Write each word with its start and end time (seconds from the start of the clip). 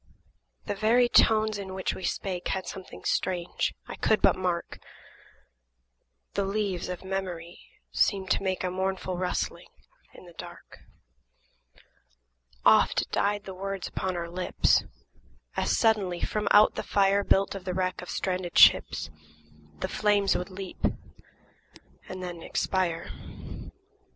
The 0.65 0.73
very 0.73 1.07
tones 1.07 1.59
in 1.59 1.75
which 1.75 1.93
we 1.93 2.03
spake 2.03 2.47
Had 2.47 2.65
something 2.65 3.03
strange, 3.03 3.75
I 3.87 3.93
could 3.95 4.19
but 4.19 4.35
mark; 4.35 4.79
The 6.33 6.43
leaves 6.43 6.89
of 6.89 7.03
memory 7.05 7.59
seemed 7.91 8.31
to 8.31 8.41
make 8.41 8.63
A 8.63 8.71
mournful 8.71 9.15
rustling 9.19 9.67
in 10.15 10.25
the 10.25 10.33
dark. 10.33 10.79
Oft 12.65 13.11
died 13.11 13.43
the 13.43 13.53
words 13.53 13.87
upon 13.87 14.17
our 14.17 14.27
lips, 14.27 14.83
As 15.55 15.77
suddenly, 15.77 16.19
from 16.21 16.47
out 16.49 16.73
the 16.73 16.81
fire 16.81 17.23
Built 17.23 17.53
of 17.53 17.63
the 17.63 17.75
wreck 17.75 18.01
of 18.01 18.09
stranded 18.09 18.57
ships, 18.57 19.11
The 19.81 19.87
flames 19.87 20.35
would 20.35 20.49
leap 20.49 20.83
and 22.09 22.23
then 22.23 22.41
expire. 22.41 23.11